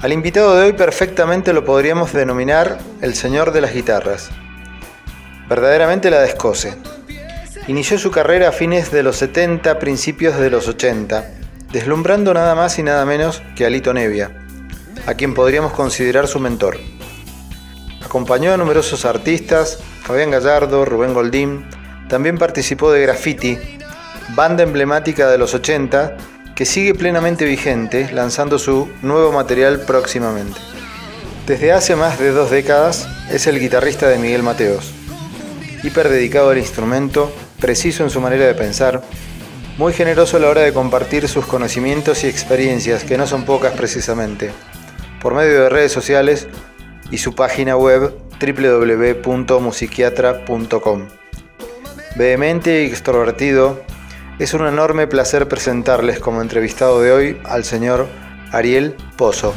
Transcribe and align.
Al 0.00 0.12
invitado 0.12 0.56
de 0.56 0.66
hoy 0.66 0.72
perfectamente 0.72 1.52
lo 1.52 1.66
podríamos 1.66 2.14
denominar 2.14 2.78
el 3.02 3.14
señor 3.14 3.52
de 3.52 3.60
las 3.60 3.74
guitarras. 3.74 4.30
Verdaderamente 5.48 6.10
la 6.10 6.20
descose. 6.20 6.78
Inició 7.66 7.98
su 7.98 8.10
carrera 8.10 8.48
a 8.48 8.52
fines 8.52 8.90
de 8.90 9.02
los 9.02 9.16
70, 9.16 9.78
principios 9.78 10.38
de 10.38 10.48
los 10.48 10.66
80, 10.66 11.30
deslumbrando 11.72 12.32
nada 12.32 12.54
más 12.54 12.78
y 12.78 12.82
nada 12.82 13.04
menos 13.04 13.42
que 13.54 13.66
a 13.66 13.70
Lito 13.70 13.92
Nevia, 13.92 14.30
a 15.06 15.12
quien 15.12 15.34
podríamos 15.34 15.74
considerar 15.74 16.26
su 16.26 16.40
mentor. 16.40 16.78
Acompañó 18.02 18.54
a 18.54 18.56
numerosos 18.56 19.04
artistas, 19.04 19.78
Fabián 20.04 20.30
Gallardo, 20.30 20.86
Rubén 20.86 21.12
Goldín, 21.12 21.68
también 22.08 22.38
participó 22.38 22.90
de 22.92 23.02
Graffiti, 23.02 23.58
banda 24.34 24.62
emblemática 24.62 25.28
de 25.28 25.36
los 25.36 25.52
80 25.52 26.16
que 26.58 26.66
sigue 26.66 26.92
plenamente 26.92 27.44
vigente, 27.44 28.10
lanzando 28.12 28.58
su 28.58 28.88
nuevo 29.00 29.30
material 29.30 29.82
próximamente. 29.86 30.58
Desde 31.46 31.70
hace 31.70 31.94
más 31.94 32.18
de 32.18 32.32
dos 32.32 32.50
décadas 32.50 33.08
es 33.30 33.46
el 33.46 33.60
guitarrista 33.60 34.08
de 34.08 34.18
Miguel 34.18 34.42
Mateos, 34.42 34.90
hiper 35.84 36.08
dedicado 36.08 36.50
al 36.50 36.58
instrumento, 36.58 37.30
preciso 37.60 38.02
en 38.02 38.10
su 38.10 38.20
manera 38.20 38.44
de 38.44 38.56
pensar, 38.56 39.04
muy 39.76 39.92
generoso 39.92 40.36
a 40.36 40.40
la 40.40 40.48
hora 40.48 40.62
de 40.62 40.72
compartir 40.72 41.28
sus 41.28 41.46
conocimientos 41.46 42.24
y 42.24 42.26
experiencias, 42.26 43.04
que 43.04 43.16
no 43.16 43.28
son 43.28 43.44
pocas 43.44 43.74
precisamente, 43.74 44.50
por 45.22 45.34
medio 45.34 45.62
de 45.62 45.68
redes 45.68 45.92
sociales 45.92 46.48
y 47.12 47.18
su 47.18 47.36
página 47.36 47.76
web 47.76 48.12
www.musiquiatra.com. 48.40 51.06
Vehemente 52.16 52.82
y 52.82 52.86
extrovertido, 52.86 53.80
es 54.38 54.54
un 54.54 54.66
enorme 54.66 55.06
placer 55.06 55.48
presentarles 55.48 56.20
como 56.20 56.42
entrevistado 56.42 57.00
de 57.00 57.12
hoy 57.12 57.40
al 57.44 57.64
señor 57.64 58.08
Ariel 58.52 58.94
Pozo. 59.16 59.54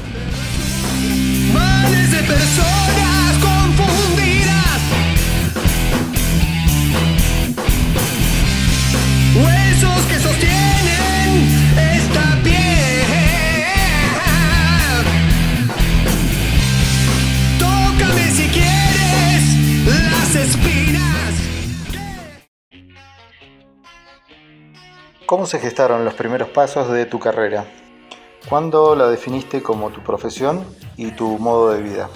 ¿Cómo 25.31 25.45
se 25.45 25.59
gestaron 25.59 26.03
los 26.03 26.13
primeros 26.13 26.49
pasos 26.49 26.91
de 26.91 27.05
tu 27.05 27.17
carrera? 27.17 27.63
¿Cuándo 28.49 28.97
la 28.97 29.07
definiste 29.07 29.63
como 29.63 29.89
tu 29.89 30.01
profesión 30.01 30.59
y 30.97 31.11
tu 31.11 31.39
modo 31.39 31.71
de 31.71 31.81
vida? 31.81 32.09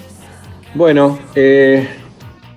Bueno, 0.74 1.18
eh, 1.34 1.88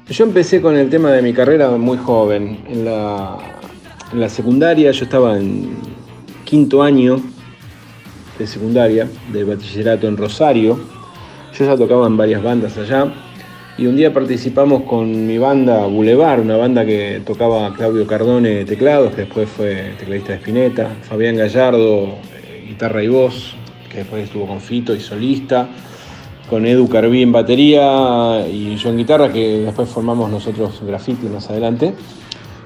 yo 0.08 0.24
empecé 0.24 0.60
con 0.60 0.76
el 0.76 0.90
tema 0.90 1.12
de 1.12 1.22
mi 1.22 1.32
carrera 1.32 1.70
muy 1.70 1.96
joven. 1.96 2.64
En 2.66 2.84
la, 2.84 4.28
secundaria, 4.28 4.90
yo 4.90 5.04
estaba 5.04 5.36
en 5.38 5.76
quinto 6.44 6.82
año 6.82 7.20
de 8.36 8.44
secundaria, 8.44 9.08
de 9.32 9.44
bachillerato 9.44 10.08
en 10.08 10.16
Rosario. 10.16 10.80
Yo 11.56 11.66
ya 11.66 11.76
tocaba 11.76 12.08
en 12.08 12.16
varias 12.16 12.42
bandas 12.42 12.76
allá 12.76 13.14
y 13.78 13.86
un 13.86 13.94
día 13.94 14.12
participamos 14.12 14.82
con 14.82 15.28
mi 15.28 15.38
banda 15.38 15.86
Boulevard, 15.86 16.40
una 16.40 16.56
banda 16.56 16.84
que 16.84 17.22
tocaba 17.24 17.72
Claudio 17.72 18.08
Cardone 18.08 18.64
teclados, 18.64 19.14
que 19.14 19.22
después 19.22 19.48
fue 19.48 19.92
tecladista 19.96 20.32
de 20.32 20.38
Spinetta, 20.38 20.96
Fabián 21.02 21.36
Gallardo, 21.36 22.06
eh, 22.34 22.64
guitarra 22.66 23.04
y 23.04 23.08
voz, 23.08 23.54
que 23.88 23.98
después 23.98 24.24
estuvo 24.24 24.48
con 24.48 24.60
Fito 24.60 24.96
y 24.96 25.00
solista, 25.00 25.68
con 26.50 26.66
Edu 26.66 26.88
Carbí 26.88 27.22
en 27.22 27.30
batería 27.30 28.44
y 28.48 28.74
yo 28.74 28.90
en 28.90 28.96
guitarra, 28.96 29.32
que 29.32 29.60
después 29.60 29.88
formamos 29.88 30.28
nosotros 30.28 30.82
Graffiti 30.84 31.26
más 31.26 31.48
adelante. 31.48 31.94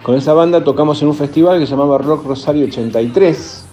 Con 0.02 0.16
esa 0.16 0.32
banda 0.32 0.64
tocamos 0.64 1.02
en 1.02 1.08
un 1.08 1.14
festival 1.14 1.58
que 1.58 1.66
se 1.66 1.72
llamaba 1.72 1.98
Rock 1.98 2.24
Rosario 2.24 2.64
83, 2.64 3.66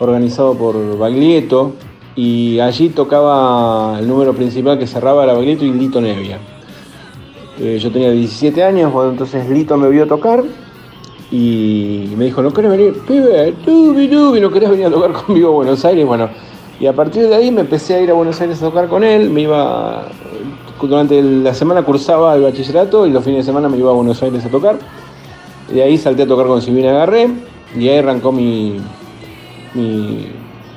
organizado 0.00 0.54
por 0.54 0.98
Baglietto, 0.98 1.74
y 2.16 2.58
allí 2.58 2.88
tocaba 2.88 3.96
el 4.00 4.08
número 4.08 4.34
principal 4.34 4.76
que 4.76 4.88
cerraba 4.88 5.24
la 5.24 5.34
Baglietto 5.34 5.64
y 5.64 5.72
Lito 5.72 6.00
Nevia. 6.00 6.49
Eh, 7.62 7.78
yo 7.78 7.92
tenía 7.92 8.10
17 8.10 8.64
años, 8.64 8.90
bueno, 8.90 9.10
entonces 9.10 9.46
Lito 9.50 9.76
me 9.76 9.90
vio 9.90 10.06
tocar 10.06 10.42
y 11.30 12.08
me 12.16 12.24
dijo, 12.24 12.40
¿no 12.40 12.54
querés 12.54 12.70
venir? 12.70 12.94
Pibe, 13.06 13.54
¿no 14.40 14.50
querés 14.50 14.70
venir 14.70 14.86
a 14.86 14.90
tocar 14.90 15.12
conmigo 15.12 15.50
a 15.50 15.52
Buenos 15.52 15.84
Aires? 15.84 16.06
Bueno, 16.06 16.30
y 16.80 16.86
a 16.86 16.94
partir 16.94 17.28
de 17.28 17.34
ahí 17.34 17.50
me 17.50 17.60
empecé 17.60 17.96
a 17.96 18.00
ir 18.00 18.10
a 18.10 18.14
Buenos 18.14 18.40
Aires 18.40 18.62
a 18.62 18.66
tocar 18.66 18.88
con 18.88 19.04
él, 19.04 19.28
me 19.28 19.42
iba, 19.42 20.06
durante 20.80 21.20
la 21.20 21.52
semana 21.52 21.82
cursaba 21.82 22.34
el 22.34 22.42
bachillerato 22.42 23.06
y 23.06 23.10
los 23.10 23.22
fines 23.22 23.44
de 23.44 23.52
semana 23.52 23.68
me 23.68 23.76
iba 23.76 23.90
a 23.90 23.94
Buenos 23.94 24.22
Aires 24.22 24.42
a 24.42 24.48
tocar. 24.48 24.78
Y 25.70 25.74
de 25.74 25.82
ahí 25.82 25.98
salté 25.98 26.22
a 26.22 26.26
tocar 26.26 26.46
con 26.46 26.62
Silvina 26.62 26.92
Agarré 26.92 27.28
y 27.78 27.88
ahí 27.88 27.98
arrancó 27.98 28.32
mi, 28.32 28.80
mi 29.74 30.28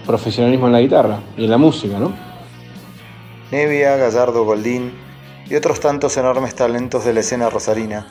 profesionalismo 0.06 0.68
en 0.68 0.74
la 0.74 0.82
guitarra 0.82 1.20
y 1.38 1.46
en 1.46 1.50
la 1.50 1.58
música, 1.58 1.98
¿no? 1.98 2.12
Nevia, 3.52 3.96
Gallardo, 3.96 4.44
Goldín, 4.44 4.92
y 5.50 5.56
otros 5.56 5.80
tantos 5.80 6.18
enormes 6.18 6.56
talentos 6.56 7.06
de 7.06 7.14
la 7.14 7.20
escena 7.20 7.50
rosarina, 7.50 8.08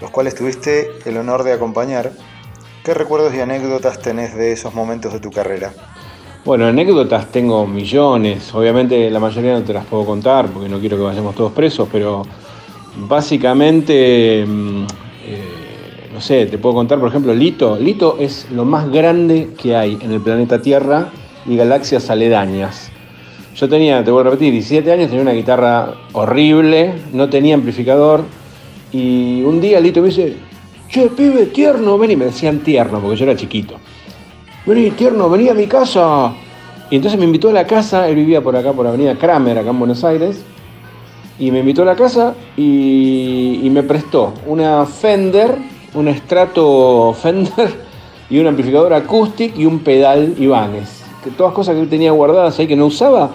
los 0.00 0.10
cuales 0.10 0.34
tuviste 0.34 0.90
el 1.04 1.16
honor 1.16 1.42
de 1.42 1.52
acompañar. 1.52 2.12
¿Qué 2.84 2.94
recuerdos 2.94 3.34
y 3.34 3.40
anécdotas 3.40 4.00
tenés 4.00 4.34
de 4.34 4.52
esos 4.52 4.74
momentos 4.74 5.12
de 5.12 5.20
tu 5.20 5.30
carrera? 5.30 5.72
Bueno, 6.44 6.66
anécdotas 6.66 7.26
tengo 7.30 7.66
millones, 7.66 8.54
obviamente 8.54 9.10
la 9.10 9.20
mayoría 9.20 9.52
no 9.52 9.62
te 9.62 9.74
las 9.74 9.84
puedo 9.84 10.06
contar 10.06 10.48
porque 10.48 10.68
no 10.68 10.80
quiero 10.80 10.96
que 10.96 11.02
vayamos 11.02 11.34
todos 11.34 11.52
presos, 11.52 11.86
pero 11.92 12.22
básicamente, 12.96 14.44
mm, 14.46 14.84
eh, 15.26 16.08
no 16.12 16.20
sé, 16.20 16.46
te 16.46 16.56
puedo 16.58 16.74
contar, 16.74 16.98
por 16.98 17.08
ejemplo, 17.08 17.34
Lito. 17.34 17.76
Lito 17.76 18.16
es 18.18 18.50
lo 18.50 18.64
más 18.64 18.90
grande 18.90 19.50
que 19.56 19.76
hay 19.76 19.98
en 20.00 20.12
el 20.12 20.20
planeta 20.20 20.60
Tierra 20.62 21.10
y 21.46 21.56
galaxias 21.56 22.08
aledañas. 22.10 22.90
Yo 23.56 23.68
tenía, 23.68 24.04
te 24.04 24.10
voy 24.10 24.20
a 24.20 24.24
repetir, 24.24 24.52
17 24.52 24.92
años, 24.92 25.08
tenía 25.08 25.22
una 25.22 25.32
guitarra 25.32 25.94
horrible, 26.12 26.94
no 27.12 27.28
tenía 27.28 27.54
amplificador. 27.54 28.22
Y 28.92 29.42
un 29.42 29.60
día 29.60 29.80
Lito 29.80 30.00
me 30.00 30.08
dice, 30.08 30.36
che, 30.88 31.08
pibe, 31.08 31.46
tierno, 31.46 31.98
vení. 31.98 32.16
Me 32.16 32.26
decían 32.26 32.60
tierno, 32.60 33.00
porque 33.00 33.16
yo 33.16 33.24
era 33.24 33.36
chiquito. 33.36 33.74
Vení, 34.66 34.90
tierno, 34.92 35.28
vení 35.28 35.48
a 35.48 35.54
mi 35.54 35.66
casa. 35.66 36.32
Y 36.90 36.96
entonces 36.96 37.18
me 37.18 37.26
invitó 37.26 37.50
a 37.50 37.52
la 37.52 37.66
casa, 37.66 38.08
él 38.08 38.16
vivía 38.16 38.40
por 38.40 38.56
acá, 38.56 38.72
por 38.72 38.86
Avenida 38.86 39.16
Kramer, 39.16 39.58
acá 39.58 39.70
en 39.70 39.78
Buenos 39.78 40.04
Aires. 40.04 40.42
Y 41.38 41.50
me 41.50 41.60
invitó 41.60 41.82
a 41.82 41.86
la 41.86 41.96
casa 41.96 42.34
y, 42.56 43.68
me 43.70 43.82
prestó 43.82 44.34
una 44.46 44.84
Fender, 44.86 45.56
un 45.94 46.08
estrato 46.08 47.14
Fender 47.14 47.74
y 48.30 48.38
un 48.38 48.46
amplificador 48.46 48.92
acústico 48.92 49.60
y 49.60 49.66
un 49.66 49.80
pedal 49.80 50.34
Ibanez 50.38 50.99
todas 51.36 51.52
cosas 51.52 51.74
que 51.74 51.82
él 51.82 51.88
tenía 51.88 52.12
guardadas 52.12 52.58
ahí 52.58 52.66
que 52.66 52.76
no 52.76 52.86
usaba 52.86 53.30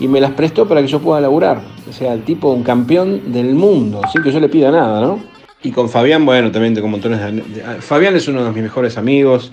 y 0.00 0.08
me 0.08 0.20
las 0.20 0.32
prestó 0.32 0.66
para 0.66 0.80
que 0.80 0.88
yo 0.88 1.00
pueda 1.00 1.20
laburar. 1.20 1.60
O 1.88 1.92
sea, 1.92 2.12
el 2.12 2.22
tipo, 2.22 2.50
un 2.50 2.62
campeón 2.62 3.32
del 3.32 3.54
mundo, 3.54 4.00
sin 4.12 4.22
que 4.22 4.32
yo 4.32 4.40
le 4.40 4.48
pida 4.48 4.70
nada, 4.70 5.00
¿no? 5.00 5.20
Y 5.62 5.72
con 5.72 5.88
Fabián, 5.88 6.24
bueno, 6.24 6.52
también 6.52 6.74
tengo 6.74 6.86
montones 6.86 7.20
de... 7.20 7.42
Fabián 7.80 8.14
es 8.14 8.28
uno 8.28 8.44
de 8.44 8.50
mis 8.52 8.62
mejores 8.62 8.96
amigos. 8.96 9.50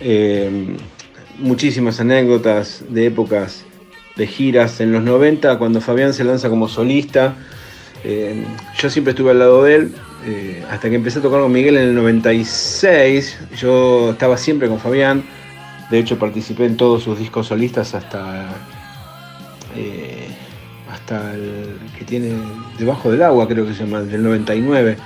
Eh, 0.00 0.76
muchísimas 1.38 1.98
anécdotas 2.00 2.84
de 2.88 3.06
épocas 3.06 3.64
de 4.16 4.26
giras 4.26 4.80
en 4.80 4.92
los 4.92 5.02
90, 5.02 5.58
cuando 5.58 5.80
Fabián 5.80 6.14
se 6.14 6.22
lanza 6.22 6.48
como 6.48 6.68
solista. 6.68 7.34
Eh, 8.04 8.44
yo 8.78 8.90
siempre 8.90 9.12
estuve 9.12 9.30
al 9.30 9.38
lado 9.38 9.64
de 9.64 9.74
él, 9.74 9.94
eh, 10.26 10.62
hasta 10.70 10.88
que 10.88 10.96
empecé 10.96 11.18
a 11.18 11.22
tocar 11.22 11.40
con 11.40 11.50
Miguel 11.50 11.76
en 11.76 11.88
el 11.88 11.94
96. 11.94 13.38
Yo 13.58 14.10
estaba 14.10 14.36
siempre 14.36 14.68
con 14.68 14.78
Fabián. 14.78 15.24
De 15.92 15.98
hecho, 15.98 16.18
participé 16.18 16.64
en 16.64 16.78
todos 16.78 17.02
sus 17.02 17.18
discos 17.18 17.48
solistas 17.48 17.94
hasta, 17.94 18.46
eh, 19.76 20.26
hasta 20.90 21.34
el 21.34 21.76
que 21.98 22.06
tiene 22.06 22.32
Debajo 22.78 23.10
del 23.10 23.22
Agua, 23.22 23.46
creo 23.46 23.66
que 23.66 23.74
se 23.74 23.84
llama, 23.84 24.00
del 24.00 24.22
99. 24.22 24.96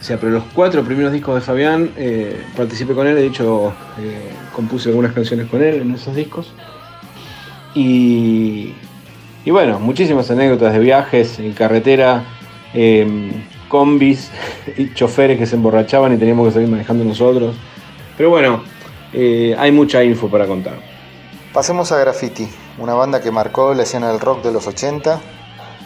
O 0.00 0.02
sea, 0.02 0.18
pero 0.18 0.32
los 0.32 0.42
cuatro 0.52 0.82
primeros 0.82 1.12
discos 1.12 1.36
de 1.36 1.40
Fabián 1.42 1.92
eh, 1.96 2.42
participé 2.56 2.92
con 2.92 3.06
él, 3.06 3.14
de 3.14 3.24
hecho 3.24 3.72
eh, 4.00 4.32
compuse 4.52 4.88
algunas 4.88 5.12
canciones 5.12 5.46
con 5.46 5.62
él 5.62 5.82
en 5.82 5.94
esos 5.94 6.16
discos. 6.16 6.54
Y, 7.76 8.72
y 9.44 9.50
bueno, 9.52 9.78
muchísimas 9.78 10.28
anécdotas 10.28 10.72
de 10.72 10.80
viajes 10.80 11.38
en 11.38 11.52
carretera, 11.52 12.24
em, 12.74 13.30
combis 13.68 14.32
y 14.76 14.92
choferes 14.92 15.38
que 15.38 15.46
se 15.46 15.54
emborrachaban 15.54 16.12
y 16.12 16.16
teníamos 16.16 16.48
que 16.48 16.54
seguir 16.54 16.68
manejando 16.68 17.04
nosotros. 17.04 17.54
Pero 18.16 18.30
bueno, 18.30 18.64
eh, 19.12 19.54
hay 19.58 19.72
mucha 19.72 20.02
info 20.04 20.28
para 20.28 20.46
contar. 20.46 20.74
Pasemos 21.52 21.90
a 21.92 21.98
Graffiti, 21.98 22.48
una 22.78 22.94
banda 22.94 23.20
que 23.20 23.30
marcó 23.30 23.74
la 23.74 23.82
escena 23.82 24.08
del 24.08 24.20
rock 24.20 24.44
de 24.44 24.52
los 24.52 24.66
80, 24.66 25.20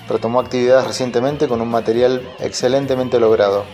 retomó 0.09 0.41
actividades 0.41 0.87
recientemente 0.87 1.49
con 1.49 1.61
un 1.61 1.71
material 1.71 2.23
excelentemente 2.41 3.19
logrado. 3.19 3.65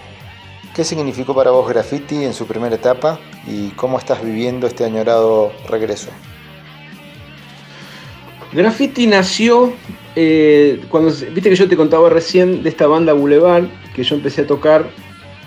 ¿Qué 0.74 0.84
significó 0.84 1.34
para 1.34 1.50
vos 1.50 1.68
Graffiti 1.68 2.24
en 2.24 2.32
su 2.32 2.46
primera 2.46 2.76
etapa 2.76 3.18
y 3.46 3.70
cómo 3.70 3.98
estás 3.98 4.24
viviendo 4.24 4.68
este 4.68 4.84
añorado 4.84 5.52
regreso? 5.68 6.10
Graffiti 8.52 9.06
nació 9.06 9.72
eh, 10.16 10.80
cuando, 10.88 11.10
viste 11.10 11.50
que 11.50 11.56
yo 11.56 11.68
te 11.68 11.76
contaba 11.76 12.08
recién 12.08 12.62
de 12.62 12.68
esta 12.68 12.86
banda 12.86 13.12
Boulevard, 13.12 13.64
que 13.94 14.02
yo 14.02 14.16
empecé 14.16 14.42
a 14.42 14.46
tocar 14.46 14.90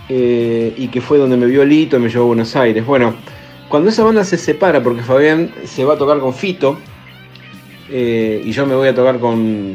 eh, 0.10 0.74
y 0.78 0.88
que 0.88 1.02
fue 1.02 1.18
donde 1.18 1.38
me 1.38 1.46
vio 1.46 1.66
Lito 1.66 1.98
y 1.98 2.00
me 2.00 2.10
llevó 2.10 2.24
a 2.24 2.28
Buenos 2.28 2.56
Aires. 2.56 2.86
Bueno, 2.86 3.16
cuando 3.74 3.90
esa 3.90 4.04
banda 4.04 4.24
se 4.24 4.38
separa, 4.38 4.84
porque 4.84 5.02
Fabián 5.02 5.52
se 5.66 5.84
va 5.84 5.96
a 5.96 5.98
tocar 5.98 6.20
con 6.20 6.32
Fito, 6.36 6.78
eh, 7.90 8.40
y 8.46 8.52
yo 8.52 8.68
me 8.68 8.76
voy 8.76 8.88
a 8.88 8.94
tocar 8.94 9.18
con, 9.18 9.74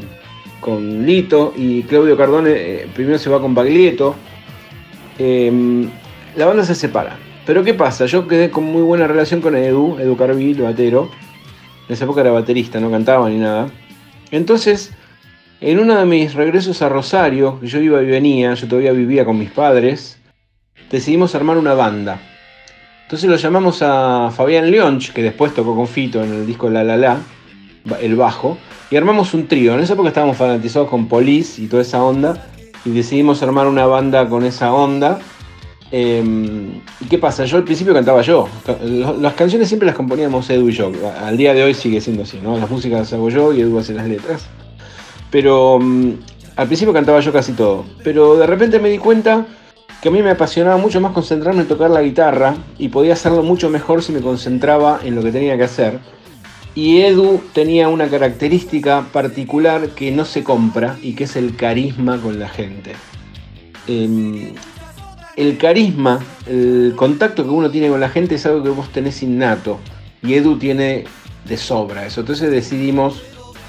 con 0.60 1.04
Lito, 1.04 1.52
y 1.56 1.82
Claudio 1.82 2.16
Cardone 2.16 2.86
primero 2.94 3.18
se 3.18 3.28
va 3.28 3.40
con 3.40 3.56
Baglietto, 3.56 4.14
la 5.18 6.46
banda 6.46 6.62
se 6.62 6.76
separa. 6.76 7.18
Pero 7.44 7.64
¿qué 7.64 7.74
pasa? 7.74 8.06
Yo 8.06 8.28
quedé 8.28 8.52
con 8.52 8.62
muy 8.62 8.82
buena 8.82 9.08
relación 9.08 9.40
con 9.40 9.56
Edu, 9.56 9.98
Edu 9.98 10.16
Carvil, 10.16 10.62
batero. 10.62 11.10
En 11.88 11.94
esa 11.94 12.04
época 12.04 12.20
era 12.20 12.30
baterista, 12.30 12.78
no 12.78 12.92
cantaba 12.92 13.28
ni 13.28 13.38
nada. 13.38 13.68
Entonces, 14.30 14.92
en 15.60 15.80
uno 15.80 15.98
de 15.98 16.04
mis 16.04 16.34
regresos 16.34 16.82
a 16.82 16.88
Rosario, 16.88 17.60
yo 17.62 17.80
iba 17.80 18.00
y 18.00 18.06
venía, 18.06 18.54
yo 18.54 18.68
todavía 18.68 18.92
vivía 18.92 19.24
con 19.24 19.36
mis 19.40 19.50
padres, 19.50 20.20
decidimos 20.88 21.34
armar 21.34 21.58
una 21.58 21.74
banda. 21.74 22.20
Entonces 23.08 23.30
lo 23.30 23.36
llamamos 23.36 23.80
a 23.80 24.30
Fabián 24.36 24.70
Leonch, 24.70 25.14
que 25.14 25.22
después 25.22 25.54
tocó 25.54 25.74
con 25.74 25.88
Fito 25.88 26.22
en 26.22 26.30
el 26.30 26.46
disco 26.46 26.68
La 26.68 26.84
La 26.84 26.98
La, 26.98 27.16
el 28.02 28.16
bajo, 28.16 28.58
y 28.90 28.96
armamos 28.96 29.32
un 29.32 29.48
trío. 29.48 29.72
En 29.72 29.80
esa 29.80 29.94
época 29.94 30.08
estábamos 30.08 30.36
fanatizados 30.36 30.90
con 30.90 31.08
Police 31.08 31.62
y 31.62 31.68
toda 31.68 31.80
esa 31.80 32.04
onda, 32.04 32.46
y 32.84 32.90
decidimos 32.90 33.42
armar 33.42 33.66
una 33.66 33.86
banda 33.86 34.28
con 34.28 34.44
esa 34.44 34.74
onda. 34.74 35.20
Em, 35.90 36.82
¿Y 37.00 37.06
qué 37.08 37.16
pasa? 37.16 37.46
Yo 37.46 37.56
al 37.56 37.64
principio 37.64 37.94
cantaba 37.94 38.20
yo. 38.20 38.46
Las 39.18 39.32
canciones 39.32 39.68
siempre 39.68 39.86
las 39.86 39.96
componíamos 39.96 40.50
Edu 40.50 40.68
y 40.68 40.72
yo. 40.72 40.92
Al 41.24 41.38
día 41.38 41.54
de 41.54 41.64
hoy 41.64 41.72
sigue 41.72 42.02
siendo 42.02 42.24
así, 42.24 42.38
¿no? 42.42 42.58
Las 42.58 42.68
músicas 42.68 42.98
las 42.98 43.12
hago 43.14 43.30
yo 43.30 43.54
y 43.54 43.62
Edu 43.62 43.78
hace 43.78 43.94
las 43.94 44.06
letras. 44.06 44.48
Pero 45.30 45.78
em, 45.80 46.18
al 46.56 46.66
principio 46.66 46.92
cantaba 46.92 47.20
yo 47.20 47.32
casi 47.32 47.54
todo. 47.54 47.86
Pero 48.04 48.36
de 48.36 48.46
repente 48.46 48.78
me 48.78 48.90
di 48.90 48.98
cuenta 48.98 49.46
que 50.00 50.08
a 50.08 50.12
mí 50.12 50.22
me 50.22 50.30
apasionaba 50.30 50.76
mucho 50.76 51.00
más 51.00 51.12
concentrarme 51.12 51.62
en 51.62 51.68
tocar 51.68 51.90
la 51.90 52.02
guitarra 52.02 52.54
y 52.78 52.88
podía 52.88 53.14
hacerlo 53.14 53.42
mucho 53.42 53.68
mejor 53.68 54.02
si 54.02 54.12
me 54.12 54.20
concentraba 54.20 55.00
en 55.02 55.14
lo 55.14 55.22
que 55.22 55.32
tenía 55.32 55.56
que 55.56 55.64
hacer. 55.64 55.98
Y 56.74 57.00
Edu 57.00 57.40
tenía 57.52 57.88
una 57.88 58.08
característica 58.08 59.06
particular 59.12 59.88
que 59.90 60.12
no 60.12 60.24
se 60.24 60.44
compra 60.44 60.96
y 61.02 61.14
que 61.14 61.24
es 61.24 61.34
el 61.34 61.56
carisma 61.56 62.20
con 62.20 62.38
la 62.38 62.48
gente. 62.48 62.92
Em, 63.88 64.52
el 65.36 65.58
carisma, 65.58 66.20
el 66.46 66.92
contacto 66.94 67.42
que 67.42 67.50
uno 67.50 67.70
tiene 67.70 67.88
con 67.88 67.98
la 67.98 68.08
gente 68.08 68.36
es 68.36 68.46
algo 68.46 68.62
que 68.62 68.70
vos 68.70 68.90
tenés 68.90 69.22
innato. 69.24 69.80
Y 70.22 70.34
Edu 70.34 70.58
tiene 70.58 71.04
de 71.44 71.56
sobra 71.56 72.06
eso. 72.06 72.20
Entonces 72.20 72.52
decidimos 72.52 73.22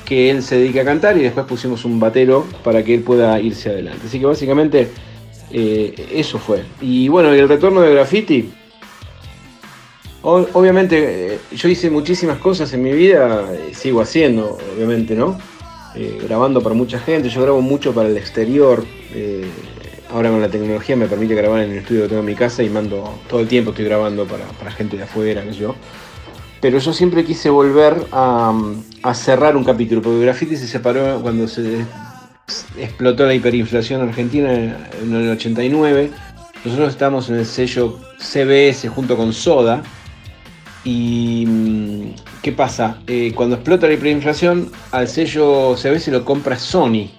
que 0.06 0.30
él 0.30 0.44
se 0.44 0.58
dedique 0.58 0.82
a 0.82 0.86
cantar 0.86 1.18
y 1.18 1.22
después 1.22 1.48
pusimos 1.48 1.86
un 1.86 2.00
batero 2.00 2.46
para 2.64 2.84
que 2.84 2.94
él 2.94 3.02
pueda 3.02 3.40
irse 3.40 3.70
adelante. 3.70 4.02
Así 4.06 4.20
que 4.20 4.26
básicamente 4.26 4.92
eh, 5.52 6.10
eso 6.14 6.40
fue. 6.40 6.64
Y 6.82 7.08
bueno, 7.08 7.32
el 7.34 7.48
retorno 7.48 7.82
de 7.82 7.94
graffiti. 7.94 8.52
obviamente 10.22 11.36
eh, 11.36 11.40
yo 11.56 11.70
hice 11.70 11.90
muchísimas 11.90 12.38
cosas 12.40 12.72
en 12.74 12.84
mi 12.84 12.92
vida, 12.94 13.50
eh, 13.54 13.74
sigo 13.74 14.02
haciendo, 14.02 14.58
obviamente, 14.76 15.16
¿no? 15.16 15.38
grabando 16.24 16.62
para 16.62 16.76
mucha 16.76 16.98
gente, 16.98 17.28
yo 17.28 17.42
grabo 17.42 17.62
mucho 17.62 17.94
para 17.94 18.08
el 18.08 18.16
exterior 18.16 18.86
ahora 20.12 20.30
con 20.30 20.42
la 20.42 20.50
tecnología 20.50 20.96
me 20.96 21.08
permite 21.08 21.36
grabar 21.36 21.62
en 21.62 21.72
el 21.72 21.78
estudio 21.80 22.04
que 22.04 22.10
tengo 22.10 22.22
en 22.22 22.26
mi 22.26 22.36
casa 22.36 22.64
y 22.64 22.70
mando 22.70 23.20
todo 23.28 23.40
el 23.40 23.48
tiempo 23.48 23.72
estoy 23.72 23.86
grabando 23.86 24.26
para, 24.26 24.72
gente 24.72 24.98
de 24.98 25.04
afuera, 25.04 25.44
qué 25.44 25.54
sé 25.54 25.60
yo. 25.60 25.76
Pero 26.62 26.78
yo 26.78 26.92
siempre 26.92 27.24
quise 27.24 27.50
volver 27.50 28.06
a, 28.12 28.54
cerrar 29.14 29.56
un 29.56 29.64
capítulo, 29.64 30.02
porque 30.02 30.20
Graffiti 30.22 30.58
se 30.58 30.68
separó 30.68 31.22
cuando 31.22 31.48
se 31.48 31.86
explotó 32.78 33.26
la 33.26 33.34
hiperinflación 33.34 34.02
argentina 34.02 34.54
en 34.54 35.14
el 35.14 35.30
89. 35.30 36.12
Nosotros 36.66 36.90
estamos 36.90 37.30
en 37.30 37.36
el 37.36 37.46
sello 37.46 38.00
CBS 38.20 38.90
junto 38.90 39.16
con 39.16 39.34
Soda. 39.34 39.84
¿Y 40.84 41.46
mm, 41.48 42.42
qué 42.42 42.52
pasa? 42.52 43.00
Eh, 43.08 43.34
cuando 43.36 43.56
explota 43.56 43.88
la 43.88 43.94
hiperinflación, 43.94 44.72
al 44.92 45.08
sello 45.08 45.76
CBS 45.76 46.12
lo 46.12 46.26
compra 46.26 46.58
Sony. 46.58 47.10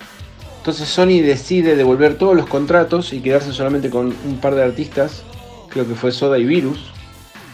Entonces 0.58 0.88
Sony 0.88 1.22
decide 1.22 1.74
devolver 1.74 2.18
todos 2.18 2.36
los 2.36 2.46
contratos 2.46 3.14
y 3.14 3.20
quedarse 3.20 3.52
solamente 3.52 3.88
con 3.88 4.14
un 4.26 4.38
par 4.40 4.54
de 4.54 4.62
artistas, 4.62 5.22
creo 5.70 5.88
que 5.88 5.94
fue 5.94 6.12
Soda 6.12 6.38
y 6.38 6.44
Virus, 6.44 6.92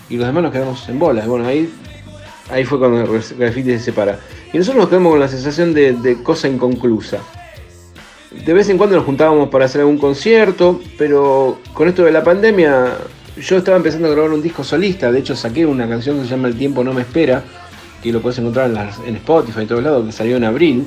y 0.09 0.17
los 0.17 0.27
demás 0.27 0.43
nos 0.43 0.53
quedamos 0.53 0.89
en 0.89 0.99
bolas. 0.99 1.27
Bueno, 1.29 1.47
ahí, 1.47 1.73
ahí 2.51 2.65
fue 2.65 2.81
cuando 2.81 3.07
Graffiti 3.39 3.71
se 3.71 3.79
separa. 3.79 4.19
Y 4.53 4.59
nosotros 4.59 4.83
nos 4.83 4.89
quedamos 4.89 5.13
con 5.13 5.21
la 5.21 5.29
sensación 5.29 5.73
de, 5.73 6.19
cosa 6.25 6.49
inconclusa. 6.49 7.19
De 8.45 8.53
vez 8.53 8.69
en 8.69 8.79
cuando 8.79 8.97
nos 8.97 9.05
juntábamos 9.05 9.49
para 9.49 9.65
hacer 9.65 9.81
algún 9.81 9.99
concierto, 9.99 10.81
pero 10.97 11.59
con 11.73 11.89
esto 11.89 12.05
de 12.05 12.13
la 12.13 12.23
pandemia 12.23 12.97
yo 13.41 13.59
estaba 13.59 13.77
empezando 13.77 14.09
a 14.09 14.11
grabar 14.13 14.31
un 14.31 14.43
disco 14.43 14.65
solista, 14.65 15.11
de 15.11 15.19
hecho 15.19 15.37
saqué 15.37 15.67
una 15.67 15.89
canción 15.89 16.19
que 16.19 16.25
se 16.25 16.31
llama 16.31 16.49
El 16.49 16.57
tiempo 16.57 16.85
no 16.85 16.93
me 16.93 17.03
espera, 17.03 17.43
que 18.03 18.13
lo 18.13 18.21
puedes 18.21 18.39
encontrar 18.39 18.71
en, 18.71 18.77
en 19.09 19.17
Spotify 19.17 19.63
y 19.63 19.67
todos 19.67 19.83
lados, 19.83 20.07
que 20.07 20.13
salió 20.13 20.37
en 20.37 20.45
abril. 20.45 20.87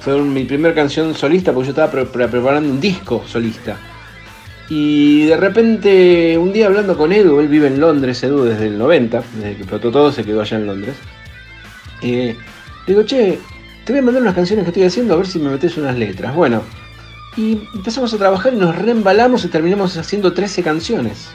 Fue 0.00 0.20
mi 0.20 0.44
primera 0.44 0.74
canción 0.74 1.14
solista 1.14 1.52
porque 1.52 1.68
yo 1.68 1.70
estaba 1.70 1.90
preparando 1.90 2.70
un 2.70 2.80
disco 2.80 3.24
solista. 3.26 3.78
Y 4.68 5.26
de 5.26 5.36
repente, 5.36 6.38
un 6.38 6.52
día 6.52 6.66
hablando 6.66 6.96
con 6.96 7.12
Edu, 7.12 7.40
él 7.40 7.48
vive 7.48 7.66
en 7.66 7.80
Londres, 7.80 8.22
Edu 8.22 8.44
desde 8.44 8.66
el 8.66 8.78
90, 8.78 9.22
desde 9.34 9.54
que 9.56 9.62
explotó 9.62 9.90
todo 9.90 10.12
se 10.12 10.24
quedó 10.24 10.40
allá 10.40 10.56
en 10.56 10.66
Londres. 10.66 10.96
Eh, 12.02 12.36
digo, 12.86 13.02
che, 13.02 13.38
te 13.84 13.92
voy 13.92 14.00
a 14.00 14.02
mandar 14.02 14.22
unas 14.22 14.34
canciones 14.34 14.64
que 14.64 14.70
estoy 14.70 14.84
haciendo 14.84 15.14
a 15.14 15.18
ver 15.18 15.26
si 15.26 15.38
me 15.38 15.50
metes 15.50 15.76
unas 15.76 15.96
letras. 15.96 16.34
Bueno, 16.34 16.62
y 17.36 17.60
empezamos 17.74 18.14
a 18.14 18.18
trabajar 18.18 18.54
y 18.54 18.56
nos 18.56 18.76
reembalamos 18.76 19.44
y 19.44 19.48
terminamos 19.48 19.96
haciendo 19.96 20.32
13 20.32 20.62
canciones. 20.62 21.28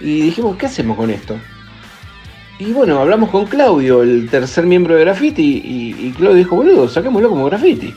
Y 0.00 0.22
dijimos, 0.22 0.56
¿qué 0.56 0.66
hacemos 0.66 0.96
con 0.96 1.10
esto? 1.10 1.36
Y 2.58 2.72
bueno, 2.72 2.98
hablamos 2.98 3.30
con 3.30 3.46
Claudio, 3.46 4.02
el 4.02 4.28
tercer 4.28 4.66
miembro 4.66 4.94
de 4.94 5.00
Graffiti, 5.00 5.62
y, 5.64 6.12
Claudio 6.12 6.36
dijo, 6.36 6.56
boludo, 6.56 6.88
saquémoslo 6.88 7.30
como 7.30 7.46
Graffiti. 7.46 7.94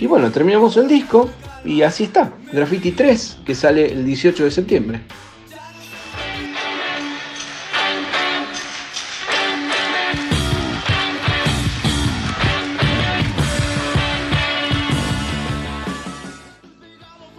Y 0.00 0.06
bueno, 0.06 0.32
terminamos 0.32 0.76
el 0.76 0.88
disco 0.88 1.30
y 1.64 1.82
así 1.82 2.04
está, 2.04 2.32
Graffiti 2.52 2.90
3, 2.90 3.38
que 3.46 3.54
sale 3.54 3.92
el 3.92 4.04
18 4.04 4.44
de 4.44 4.50
septiembre. 4.50 5.00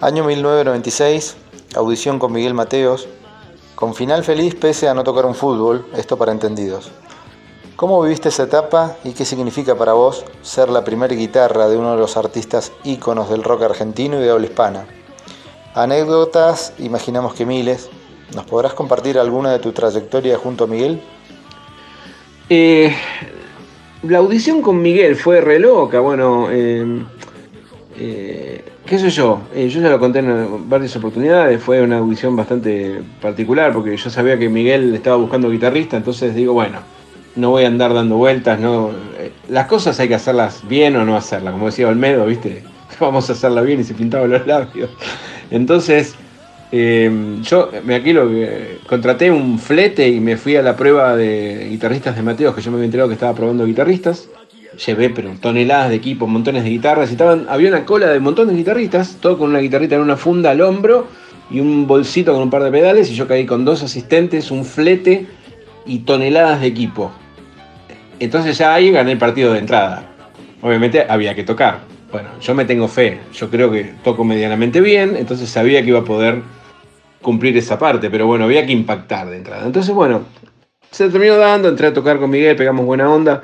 Año 0.04 0.26
1996, 0.26 1.38
audición 1.76 2.20
con 2.20 2.34
Miguel 2.34 2.54
Mateos, 2.54 3.08
con 3.74 3.96
final 3.96 4.26
feliz 4.26 4.54
pese 4.54 4.90
a 4.90 4.94
no 4.94 5.06
tocar 5.06 5.26
un 5.26 5.34
fútbol, 5.34 5.86
esto 5.96 6.18
para 6.18 6.34
entendidos. 6.34 6.92
¿Cómo 7.78 8.02
viviste 8.02 8.28
esa 8.28 8.44
etapa 8.44 8.98
y 9.06 9.14
qué 9.14 9.24
significa 9.24 9.76
para 9.76 9.94
vos 9.94 10.26
ser 10.42 10.68
la 10.68 10.84
primera 10.84 11.16
guitarra 11.16 11.70
de 11.70 11.78
uno 11.78 11.92
de 11.92 12.00
los 12.00 12.18
artistas 12.18 12.74
íconos 12.84 13.30
del 13.30 13.46
rock 13.46 13.62
argentino 13.62 14.20
y 14.20 14.24
de 14.24 14.32
habla 14.32 14.46
hispana? 14.46 14.86
Anécdotas, 15.74 16.74
imaginamos 16.80 17.34
que 17.34 17.46
miles. 17.46 17.90
¿Nos 18.36 18.44
podrás 18.44 18.74
compartir 18.74 19.18
alguna 19.18 19.54
de 19.54 19.60
tu 19.60 19.72
trayectoria 19.72 20.38
junto 20.38 20.66
a 20.66 20.68
Miguel? 20.68 21.02
Eh, 22.50 22.94
la 24.02 24.18
audición 24.18 24.62
con 24.62 24.82
Miguel 24.82 25.16
fue 25.16 25.40
re 25.40 25.60
loca. 25.60 26.02
Bueno, 26.02 26.50
eh, 26.52 27.06
eh, 27.98 28.66
qué 28.86 29.00
sé 29.00 29.10
yo, 29.10 29.42
eh, 29.54 29.70
yo 29.70 29.82
ya 29.82 29.90
lo 29.90 30.00
conté 30.00 30.20
en 30.20 30.70
varias 30.70 30.96
oportunidades, 30.96 31.62
fue 31.62 31.82
una 31.82 31.98
audición 31.98 32.36
bastante 32.36 33.02
particular 33.22 33.72
porque 33.74 33.96
yo 33.96 34.10
sabía 34.10 34.38
que 34.38 34.50
Miguel 34.50 34.94
estaba 34.94 35.16
buscando 35.16 35.50
guitarrista, 35.50 35.98
entonces 35.98 36.36
digo, 36.36 36.54
bueno, 36.54 36.80
no 37.36 37.52
voy 37.52 37.64
a 37.64 37.68
andar 37.68 37.94
dando 37.94 38.18
vueltas, 38.18 38.60
no, 38.60 38.92
eh, 39.18 39.32
las 39.50 39.68
cosas 39.68 40.00
hay 40.00 40.08
que 40.08 40.16
hacerlas 40.16 40.68
bien 40.68 40.96
o 40.96 41.06
no 41.06 41.16
hacerlas, 41.16 41.54
como 41.54 41.68
decía 41.68 41.88
Olmedo, 41.88 42.26
viste, 42.26 42.64
vamos 43.00 43.30
a 43.30 43.34
hacerla 43.34 43.62
bien 43.62 43.80
y 43.80 43.84
se 43.84 43.94
pintaba 43.94 44.28
los 44.28 44.46
labios. 44.46 44.90
Entonces, 45.50 46.16
yo 46.72 47.70
me 47.86 47.94
aquí 47.94 48.14
lo 48.14 48.32
contraté 48.88 49.30
un 49.30 49.60
flete 49.60 50.08
y 50.08 50.20
me 50.20 50.38
fui 50.38 50.56
a 50.56 50.64
la 50.64 50.76
prueba 50.76 51.16
de 51.16 51.68
guitarristas 51.70 52.16
de 52.16 52.24
Mateos, 52.24 52.56
que 52.56 52.62
yo 52.62 52.72
me 52.72 52.78
había 52.78 52.86
enterado 52.86 53.10
que 53.10 53.14
estaba 53.14 53.36
probando 53.36 53.64
guitarristas 53.64 54.28
llevé 54.86 55.10
pero 55.10 55.32
toneladas 55.40 55.90
de 55.90 55.96
equipo, 55.96 56.28
montones 56.28 56.64
de 56.64 56.70
guitarras, 56.70 57.12
estaban, 57.12 57.46
había 57.50 57.70
una 57.70 57.86
cola 57.86 58.08
de 58.08 58.20
montón 58.20 58.48
de 58.48 58.56
guitarristas, 58.56 59.18
todo 59.20 59.38
con 59.38 59.50
una 59.50 59.60
guitarrita 59.60 59.96
en 59.96 60.02
una 60.02 60.18
funda 60.18 60.52
al 60.52 60.62
hombro 60.62 61.08
y 61.50 61.60
un 61.60 61.88
bolsito 61.88 62.34
con 62.34 62.44
un 62.44 62.50
par 62.50 62.64
de 62.64 62.72
pedales, 62.72 63.10
y 63.12 63.16
yo 63.16 63.28
caí 63.28 63.46
con 63.46 63.66
dos 63.66 63.84
asistentes, 63.84 64.52
un 64.52 64.66
flete 64.66 65.28
y 65.86 66.00
toneladas 66.00 66.62
de 66.62 66.68
equipo. 66.68 67.12
Entonces 68.20 68.58
ya 68.58 68.74
ahí 68.74 68.92
gané 68.92 69.12
el 69.12 69.18
partido 69.18 69.54
de 69.54 69.60
entrada. 69.60 70.10
Obviamente 70.62 71.06
había 71.08 71.36
que 71.36 71.44
tocar. 71.44 71.82
Bueno, 72.12 72.30
yo 72.40 72.54
me 72.56 72.66
tengo 72.66 72.88
fe, 72.88 73.20
yo 73.34 73.50
creo 73.50 73.72
que 73.72 73.94
toco 74.04 74.24
medianamente 74.24 74.82
bien, 74.82 75.16
entonces 75.18 75.50
sabía 75.50 75.82
que 75.82 75.90
iba 75.90 76.00
a 76.00 76.06
poder 76.06 76.42
cumplir 77.22 77.58
esa 77.58 77.80
parte, 77.80 78.10
pero 78.10 78.28
bueno, 78.28 78.46
había 78.46 78.66
que 78.66 78.72
impactar 78.72 79.30
de 79.30 79.38
entrada. 79.38 79.66
Entonces, 79.66 79.94
bueno, 79.96 80.22
se 80.92 81.10
terminó 81.10 81.38
dando, 81.38 81.70
entré 81.70 81.88
a 81.88 81.94
tocar 81.94 82.20
con 82.20 82.30
Miguel, 82.30 82.56
pegamos 82.56 82.86
buena 82.86 83.10
onda. 83.10 83.42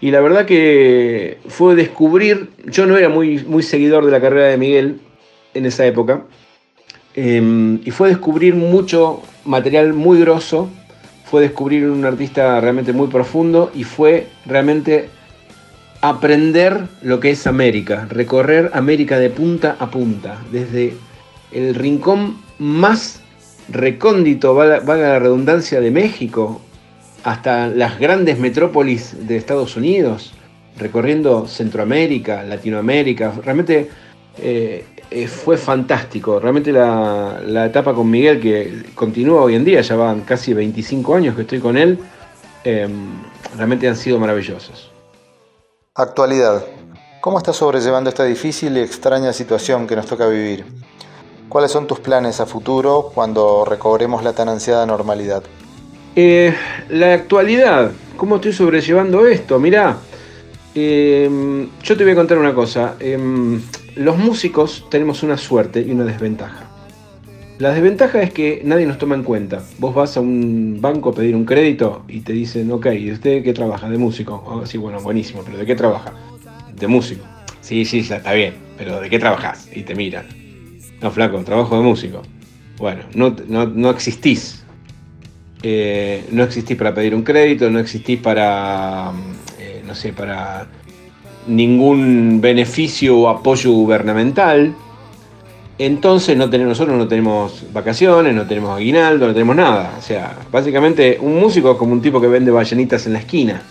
Y 0.00 0.10
la 0.10 0.20
verdad 0.20 0.46
que 0.46 1.38
fue 1.48 1.74
descubrir, 1.74 2.50
yo 2.66 2.86
no 2.86 2.96
era 2.96 3.08
muy, 3.08 3.44
muy 3.44 3.62
seguidor 3.62 4.06
de 4.06 4.10
la 4.10 4.20
carrera 4.20 4.48
de 4.48 4.56
Miguel 4.56 5.00
en 5.52 5.66
esa 5.66 5.84
época, 5.84 6.24
em, 7.14 7.80
y 7.84 7.90
fue 7.90 8.08
descubrir 8.08 8.54
mucho 8.54 9.22
material 9.44 9.92
muy 9.92 10.20
grosso, 10.20 10.70
fue 11.30 11.42
descubrir 11.42 11.86
un 11.86 12.04
artista 12.04 12.60
realmente 12.60 12.92
muy 12.92 13.08
profundo 13.08 13.70
y 13.74 13.84
fue 13.84 14.26
realmente 14.46 15.10
aprender 16.00 16.88
lo 17.02 17.20
que 17.20 17.30
es 17.30 17.46
América, 17.46 18.06
recorrer 18.08 18.70
América 18.72 19.18
de 19.18 19.28
punta 19.28 19.76
a 19.78 19.90
punta, 19.90 20.38
desde 20.50 20.94
el 21.52 21.74
rincón 21.74 22.38
más 22.58 23.20
recóndito, 23.68 24.54
valga 24.54 24.96
la 24.96 25.18
redundancia, 25.18 25.80
de 25.80 25.90
México, 25.90 26.60
hasta 27.24 27.66
las 27.68 27.98
grandes 27.98 28.38
metrópolis 28.38 29.26
de 29.26 29.36
Estados 29.36 29.76
Unidos, 29.76 30.32
recorriendo 30.76 31.46
Centroamérica, 31.46 32.42
Latinoamérica. 32.42 33.32
Realmente 33.44 33.90
eh, 34.38 34.84
eh, 35.10 35.26
fue 35.26 35.56
fantástico. 35.56 36.38
Realmente 36.40 36.72
la, 36.72 37.66
etapa 37.66 37.94
con 37.94 38.08
Miguel, 38.08 38.40
que 38.40 38.84
continúa 38.94 39.42
hoy 39.42 39.54
en 39.54 39.64
día, 39.64 39.80
ya 39.80 39.96
van 39.96 40.22
casi 40.22 40.54
25 40.54 41.14
años 41.14 41.34
que 41.34 41.42
estoy 41.42 41.58
con 41.60 41.76
él, 41.76 41.98
em, 42.64 43.22
realmente 43.56 43.88
han 43.88 43.96
sido 43.96 44.18
maravillosos. 44.18 44.90
Actualidad. 45.94 46.64
¿Cómo 47.20 47.36
estás 47.36 47.56
sobrellevando 47.56 48.08
esta 48.08 48.24
difícil 48.24 48.76
y 48.78 48.80
extraña 48.80 49.32
situación 49.32 49.86
que 49.86 49.96
nos 49.96 50.06
toca 50.06 50.26
vivir? 50.26 50.64
¿Cuáles 51.50 51.72
son 51.72 51.86
tus 51.86 52.00
planes 52.00 52.40
a 52.40 52.46
futuro 52.46 53.10
cuando 53.14 53.64
recobremos 53.64 54.22
la 54.22 54.32
tan 54.32 54.48
ansiada 54.48 54.86
normalidad? 54.86 55.42
Eh, 56.16 56.52
la 56.88 57.14
actualidad, 57.14 57.92
¿cómo 58.16 58.36
estoy 58.36 58.52
sobrellevando 58.52 59.26
esto? 59.28 59.60
Mirá, 59.60 59.98
em, 60.74 61.68
yo 61.82 61.96
te 61.96 62.02
voy 62.02 62.12
a 62.12 62.16
contar 62.16 62.38
una 62.38 62.52
cosa. 62.52 62.96
Em, 62.98 63.60
los 63.94 64.18
músicos 64.18 64.86
tenemos 64.90 65.22
una 65.22 65.36
suerte 65.36 65.80
y 65.80 65.92
una 65.92 66.04
desventaja. 66.04 66.68
La 67.58 67.72
desventaja 67.72 68.22
es 68.22 68.32
que 68.32 68.62
nadie 68.64 68.86
nos 68.86 68.98
toma 68.98 69.14
en 69.14 69.22
cuenta. 69.22 69.62
Vos 69.78 69.94
vas 69.94 70.16
a 70.16 70.20
un 70.20 70.78
banco 70.80 71.10
a 71.10 71.14
pedir 71.14 71.36
un 71.36 71.44
crédito 71.44 72.02
y 72.08 72.20
te 72.20 72.32
dicen, 72.32 72.72
ok, 72.72 72.86
¿y 72.98 73.12
usted 73.12 73.44
qué 73.44 73.52
trabaja? 73.52 73.88
¿De 73.88 73.98
músico? 73.98 74.42
Oh, 74.46 74.66
sí, 74.66 74.78
bueno, 74.78 75.00
buenísimo, 75.00 75.42
pero 75.44 75.58
¿de 75.58 75.66
qué 75.66 75.76
trabaja? 75.76 76.12
De 76.74 76.88
músico. 76.88 77.24
Sí, 77.60 77.84
sí, 77.84 78.00
está 78.00 78.32
bien, 78.32 78.54
pero 78.76 79.00
¿de 79.00 79.10
qué 79.10 79.18
trabajas? 79.18 79.68
Y 79.72 79.82
te 79.82 79.94
miran. 79.94 80.26
No, 81.00 81.10
flaco, 81.10 81.38
trabajo 81.44 81.76
de 81.76 81.82
músico. 81.82 82.22
Bueno, 82.78 83.02
no, 83.14 83.36
no 83.66 83.90
existís 83.90 84.60
eh, 85.62 86.24
no 86.30 86.44
existís 86.44 86.76
para 86.76 86.94
pedir 86.94 87.14
un 87.14 87.22
crédito, 87.22 87.70
no 87.70 87.80
existís 87.80 88.18
para, 88.18 89.12
eh, 89.58 89.82
no 89.86 89.94
sé, 89.94 90.12
para 90.12 90.66
ningún 91.46 92.40
beneficio 92.40 93.18
o 93.18 93.28
apoyo 93.28 93.70
gubernamental. 93.72 94.74
Entonces 95.78 96.36
no 96.36 96.48
tenemos, 96.48 96.70
nosotros 96.70 96.96
no 96.96 97.08
tenemos 97.08 97.64
vacaciones, 97.72 98.34
no 98.34 98.46
tenemos 98.46 98.76
aguinaldo, 98.76 99.26
no 99.26 99.32
tenemos 99.32 99.56
nada. 99.56 99.94
O 99.98 100.02
sea, 100.02 100.36
básicamente 100.50 101.18
un 101.20 101.38
músico 101.38 101.72
es 101.72 101.78
como 101.78 101.92
un 101.92 102.02
tipo 102.02 102.20
que 102.20 102.26
vende 102.26 102.50
ballenitas 102.50 103.06
en 103.06 103.14
la 103.14 103.18
esquina. 103.18 103.62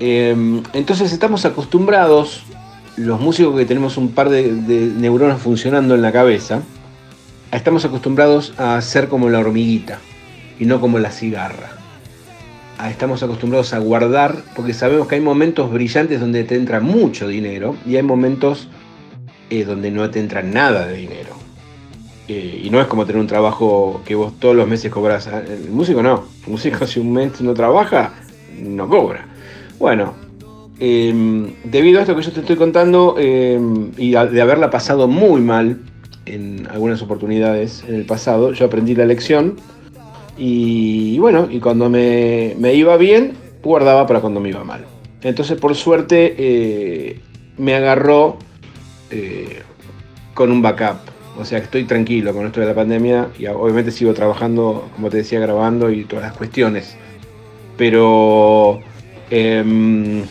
Em, 0.00 0.62
entonces 0.72 1.12
estamos 1.12 1.44
acostumbrados, 1.44 2.44
los 2.96 3.20
músicos 3.20 3.56
que 3.56 3.64
tenemos 3.64 3.96
un 3.96 4.10
par 4.10 4.28
de, 4.28 4.54
de 4.54 4.92
neuronas 4.98 5.40
funcionando 5.40 5.94
en 5.94 6.02
la 6.02 6.12
cabeza, 6.12 6.62
estamos 7.52 7.84
acostumbrados 7.84 8.52
a 8.58 8.80
ser 8.80 9.08
como 9.08 9.30
la 9.30 9.38
hormiguita 9.38 10.00
y 10.58 10.66
no 10.66 10.80
como 10.80 10.98
la 10.98 11.10
cigarra. 11.10 11.70
Ah, 12.78 12.90
estamos 12.90 13.22
acostumbrados 13.22 13.72
a 13.72 13.78
guardar 13.78 14.36
porque 14.56 14.74
sabemos 14.74 15.06
que 15.06 15.14
hay 15.14 15.20
momentos 15.20 15.72
brillantes 15.72 16.20
donde 16.20 16.42
te 16.44 16.56
entra 16.56 16.80
mucho 16.80 17.28
dinero 17.28 17.76
y 17.86 17.96
hay 17.96 18.02
momentos 18.02 18.68
eh, 19.50 19.64
donde 19.64 19.90
no 19.90 20.10
te 20.10 20.18
entra 20.18 20.42
nada 20.42 20.86
de 20.86 20.96
dinero. 20.96 21.30
Eh, 22.26 22.62
y 22.64 22.70
no 22.70 22.80
es 22.80 22.86
como 22.86 23.04
tener 23.04 23.20
un 23.20 23.26
trabajo 23.26 24.00
que 24.04 24.14
vos 24.14 24.32
todos 24.40 24.56
los 24.56 24.66
meses 24.66 24.90
cobras. 24.90 25.28
Ah, 25.28 25.42
el 25.46 25.70
músico 25.70 26.02
no. 26.02 26.24
El 26.46 26.52
músico 26.52 26.86
si 26.86 26.98
un 26.98 27.12
mes 27.12 27.40
no 27.40 27.54
trabaja, 27.54 28.12
no 28.58 28.88
cobra. 28.88 29.26
Bueno, 29.78 30.14
em, 30.80 31.52
debido 31.64 31.98
a 31.98 32.02
esto 32.02 32.16
que 32.16 32.22
yo 32.22 32.32
te 32.32 32.40
estoy 32.40 32.56
contando 32.56 33.16
em, 33.18 33.92
y 33.96 34.12
de 34.12 34.40
haberla 34.40 34.70
pasado 34.70 35.06
muy 35.06 35.40
mal 35.40 35.80
en 36.26 36.66
algunas 36.70 37.02
oportunidades 37.02 37.84
en 37.86 37.94
el 37.94 38.06
pasado, 38.06 38.52
yo 38.52 38.66
aprendí 38.66 38.94
la 38.94 39.04
lección 39.04 39.56
y, 40.36 41.18
bueno, 41.18 41.48
y 41.50 41.60
cuando 41.60 41.88
me, 41.88 42.54
iba 42.74 42.96
bien, 42.96 43.36
guardaba 43.62 44.06
para 44.06 44.20
cuando 44.20 44.40
me 44.40 44.50
iba 44.50 44.64
mal. 44.64 44.84
Entonces, 45.22 45.58
por 45.58 45.74
suerte, 45.74 46.34
eh, 46.36 47.20
me 47.56 47.74
agarró 47.74 48.36
eh, 49.10 49.62
con 50.34 50.50
un 50.50 50.60
backup. 50.60 50.98
O 51.38 51.44
sea, 51.44 51.58
estoy 51.58 51.84
tranquilo 51.84 52.32
con 52.32 52.46
esto 52.46 52.60
de 52.60 52.66
la 52.66 52.74
pandemia 52.74 53.28
y 53.38 53.46
obviamente 53.46 53.90
sigo 53.90 54.14
trabajando, 54.14 54.88
como 54.94 55.10
te 55.10 55.18
decía, 55.18 55.40
grabando 55.40 55.90
y 55.90 56.04
todas 56.04 56.26
las 56.26 56.36
cuestiones. 56.36 56.96
Pero, 57.76 58.80
em, 59.30 60.22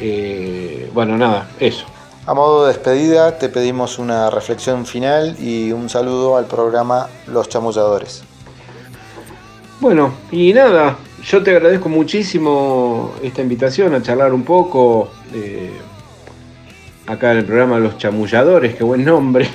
eh, 0.00 0.90
bueno, 0.92 1.16
nada, 1.16 1.50
eso. 1.60 1.86
A 2.26 2.34
modo 2.34 2.66
de 2.66 2.72
despedida, 2.72 3.38
te 3.38 3.48
pedimos 3.48 3.98
una 3.98 4.30
reflexión 4.30 4.86
final 4.86 5.36
y 5.38 5.72
un 5.72 5.88
saludo 5.88 6.36
al 6.36 6.46
programa 6.46 7.08
Los 7.26 7.48
Chamulladores. 7.48 8.24
Bueno, 9.80 10.14
y 10.30 10.52
nada, 10.52 10.96
yo 11.24 11.42
te 11.42 11.50
agradezco 11.50 11.88
muchísimo 11.88 13.12
esta 13.22 13.42
invitación 13.42 13.94
a 13.94 14.02
charlar 14.02 14.32
un 14.32 14.44
poco 14.44 15.10
eh, 15.34 15.72
acá 17.06 17.32
en 17.32 17.38
el 17.38 17.44
programa 17.44 17.78
Los 17.78 17.98
Chamulladores, 17.98 18.76
qué 18.76 18.84
buen 18.84 19.04
nombre. 19.04 19.48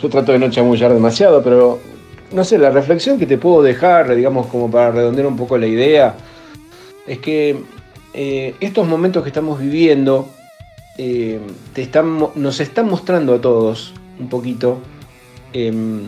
Yo 0.00 0.08
trato 0.08 0.32
de 0.32 0.38
no 0.38 0.50
chamullar 0.50 0.92
demasiado, 0.92 1.42
pero 1.42 1.78
no 2.32 2.44
sé, 2.44 2.58
la 2.58 2.70
reflexión 2.70 3.18
que 3.18 3.26
te 3.26 3.38
puedo 3.38 3.62
dejar, 3.62 4.14
digamos, 4.14 4.46
como 4.46 4.70
para 4.70 4.90
redondear 4.90 5.26
un 5.26 5.36
poco 5.36 5.56
la 5.58 5.66
idea, 5.66 6.14
es 7.06 7.18
que 7.18 7.64
eh, 8.12 8.54
estos 8.60 8.86
momentos 8.86 9.22
que 9.22 9.30
estamos 9.30 9.58
viviendo 9.58 10.28
eh, 10.98 11.40
te 11.72 11.82
están, 11.82 12.18
nos 12.34 12.60
están 12.60 12.86
mostrando 12.88 13.34
a 13.34 13.40
todos 13.40 13.94
un 14.18 14.28
poquito 14.28 14.78
em, 15.52 16.02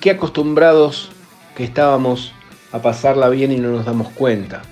qué 0.00 0.10
acostumbrados 0.10 1.10
que 1.56 1.64
estábamos 1.64 2.32
a 2.70 2.80
pasarla 2.80 3.28
bien 3.30 3.50
y 3.50 3.56
no 3.56 3.70
nos 3.70 3.86
damos 3.86 4.10
cuenta. 4.10 4.62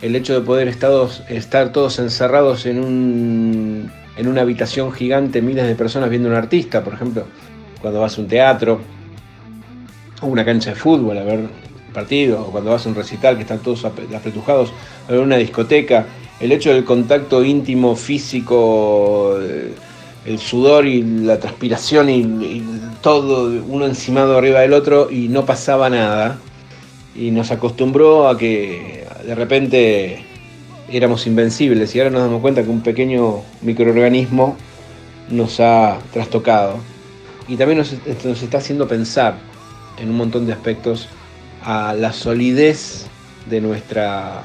El 0.00 0.16
hecho 0.16 0.34
de 0.34 0.40
poder 0.40 0.68
estar 0.68 1.72
todos 1.72 1.98
encerrados 1.98 2.64
en, 2.66 2.82
un, 2.82 3.92
en 4.16 4.28
una 4.28 4.40
habitación 4.40 4.92
gigante, 4.92 5.42
miles 5.42 5.66
de 5.66 5.74
personas 5.74 6.08
viendo 6.08 6.28
un 6.28 6.34
artista, 6.34 6.82
por 6.82 6.94
ejemplo, 6.94 7.26
cuando 7.80 8.00
vas 8.00 8.16
a 8.16 8.20
un 8.20 8.28
teatro 8.28 8.80
o 10.20 10.26
una 10.26 10.44
cancha 10.44 10.70
de 10.70 10.76
fútbol 10.76 11.18
a 11.18 11.24
ver 11.24 11.40
un 11.40 11.92
partido, 11.92 12.40
o 12.40 12.52
cuando 12.52 12.70
vas 12.70 12.86
a 12.86 12.88
un 12.88 12.94
recital 12.94 13.36
que 13.36 13.42
están 13.42 13.58
todos 13.58 13.84
apretujados, 13.84 14.72
a 15.08 15.12
ver 15.12 15.20
una 15.20 15.36
discoteca, 15.36 16.06
el 16.40 16.52
hecho 16.52 16.72
del 16.72 16.84
contacto 16.84 17.44
íntimo, 17.44 17.94
físico, 17.94 19.38
eh, 19.40 19.74
el 20.24 20.38
sudor 20.38 20.86
y 20.86 21.02
la 21.02 21.38
transpiración 21.38 22.08
y, 22.10 22.62
todo 23.02 23.60
uno 23.66 23.84
encimado 23.86 24.38
arriba 24.38 24.60
del 24.60 24.74
otro 24.74 25.10
y 25.10 25.28
no 25.28 25.44
pasaba 25.44 25.90
nada. 25.90 26.38
Y 27.16 27.32
nos 27.32 27.50
acostumbró 27.50 28.28
a 28.28 28.38
que 28.38 29.04
de 29.26 29.34
repente 29.34 30.24
éramos 30.88 31.26
invencibles 31.26 31.94
y 31.94 31.98
ahora 31.98 32.10
nos 32.10 32.22
damos 32.22 32.40
cuenta 32.40 32.62
que 32.62 32.70
un 32.70 32.80
pequeño 32.80 33.42
microorganismo 33.62 34.56
nos 35.30 35.58
ha 35.58 35.98
trastocado. 36.12 36.76
Y 37.48 37.56
también 37.56 37.78
nos, 37.78 37.92
nos 38.24 38.42
está 38.42 38.58
haciendo 38.58 38.86
pensar 38.86 39.34
en 39.98 40.08
un 40.08 40.16
montón 40.16 40.46
de 40.46 40.52
aspectos 40.52 41.08
a 41.64 41.94
la 41.94 42.12
solidez 42.12 43.06
de 43.50 43.60
nuestra, 43.60 44.44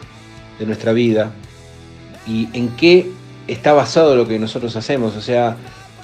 de 0.58 0.66
nuestra 0.66 0.94
vida 0.94 1.32
y 2.26 2.50
en 2.54 2.70
qué 2.70 3.12
está 3.48 3.74
basado 3.74 4.16
lo 4.16 4.28
que 4.28 4.40
nosotros 4.40 4.76
hacemos. 4.76 5.16
O 5.16 5.22
sea, 5.22 5.58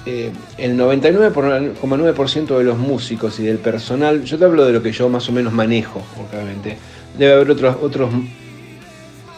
eh, 0.06 0.30
el 0.58 0.76
99,9% 0.78 2.58
de 2.58 2.64
los 2.64 2.78
músicos 2.78 3.38
y 3.40 3.44
del 3.44 3.58
personal, 3.58 4.24
yo 4.24 4.38
te 4.38 4.44
hablo 4.44 4.66
de 4.66 4.72
lo 4.72 4.82
que 4.82 4.92
yo 4.92 5.08
más 5.08 5.28
o 5.28 5.32
menos 5.32 5.52
manejo, 5.52 6.02
obviamente. 6.20 6.76
Debe 7.16 7.32
haber 7.32 7.50
otros, 7.50 7.76
otros, 7.80 8.10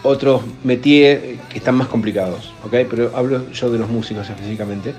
otros 0.02 0.42
métiers 0.64 1.38
que 1.48 1.58
están 1.58 1.76
más 1.76 1.88
complicados, 1.88 2.52
¿ok? 2.64 2.74
Pero 2.90 3.12
hablo 3.14 3.50
yo 3.52 3.70
de 3.70 3.78
los 3.78 3.88
músicos 3.88 4.28
específicamente. 4.28 4.94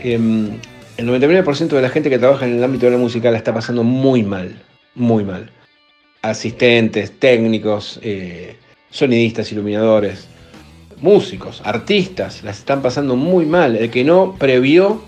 Em, 0.00 0.58
el 0.96 1.06
99% 1.06 1.68
de 1.76 1.82
la 1.82 1.90
gente 1.90 2.10
que 2.10 2.18
trabaja 2.18 2.46
en 2.46 2.56
el 2.56 2.64
ámbito 2.64 2.86
de 2.86 2.92
la 2.92 2.98
música 2.98 3.30
la 3.30 3.38
está 3.38 3.54
pasando 3.54 3.84
muy 3.84 4.22
mal, 4.24 4.60
muy 4.94 5.22
mal. 5.22 5.50
Asistentes, 6.22 7.12
técnicos, 7.20 8.00
eh, 8.02 8.56
sonidistas, 8.90 9.52
iluminadores, 9.52 10.26
músicos, 11.00 11.62
artistas, 11.64 12.42
las 12.42 12.58
están 12.58 12.82
pasando 12.82 13.16
muy 13.16 13.46
mal. 13.46 13.76
El 13.76 13.90
que 13.90 14.04
no 14.04 14.34
previó 14.38 15.02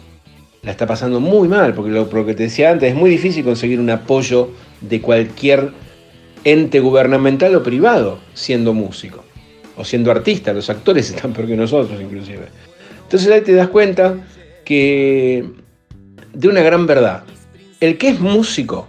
la 0.63 0.71
está 0.71 0.87
pasando 0.87 1.21
muy 1.21 1.49
mal, 1.49 1.75
porque 1.75 1.91
lo, 1.91 2.09
que 2.27 2.35
te 2.35 2.45
decía 2.45 2.71
antes, 2.71 2.91
es 2.91 2.97
muy 2.97 3.11
difícil 3.11 3.45
conseguir 3.45 3.81
un 3.81 3.91
apoyo 3.91 4.51
de 4.81 5.01
cualquier 5.01 5.73
ente 6.45 6.81
gubernamental 6.81 7.55
o 7.55 7.63
privado 7.63 8.21
siendo 8.35 8.75
músico. 8.75 9.25
o 9.77 9.85
siendo 9.85 10.11
artistas, 10.11 10.55
los 10.55 10.69
actores 10.69 11.09
están 11.11 11.33
peor 11.33 11.49
que 11.49 11.57
nosotros 11.57 11.99
inclusive. 12.01 12.49
Entonces 13.05 13.31
ahí 13.31 13.41
te 13.41 13.55
das 13.55 13.69
cuenta 13.69 14.15
que 14.65 15.49
de 16.35 16.49
una 16.49 16.61
gran 16.61 16.87
verdad, 16.87 17.25
el 17.81 17.97
que 17.97 18.09
es 18.09 18.21
músico 18.21 18.87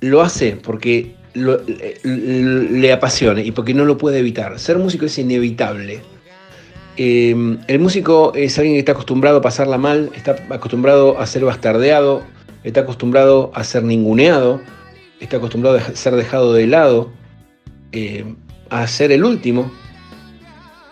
lo 0.00 0.22
hace 0.22 0.52
porque 0.52 1.16
le, 1.34 2.92
apasiona 2.92 3.42
y 3.42 3.50
porque 3.50 3.74
no 3.74 3.84
lo 3.84 3.98
puede 3.98 4.18
evitar. 4.18 4.58
Ser 4.58 4.78
músico 4.78 5.06
es 5.06 5.18
inevitable. 5.18 6.00
Eh, 6.96 7.58
el 7.66 7.78
músico 7.80 8.32
es 8.34 8.56
alguien 8.58 8.76
que 8.76 8.80
está 8.80 8.92
acostumbrado 8.92 9.38
a 9.38 9.42
pasarla 9.42 9.78
mal, 9.78 10.10
está 10.14 10.36
acostumbrado 10.50 11.18
a 11.18 11.26
ser 11.26 11.44
bastardeado, 11.44 12.22
está 12.62 12.80
acostumbrado 12.80 13.50
a 13.54 13.64
ser 13.64 13.82
ninguneado, 13.82 14.60
está 15.20 15.38
acostumbrado 15.38 15.78
a 15.78 15.96
ser 15.96 16.14
dejado 16.14 16.52
de 16.52 16.66
lado, 16.66 17.10
eh, 17.92 18.24
a 18.70 18.86
ser 18.86 19.10
el 19.10 19.24
último. 19.24 19.72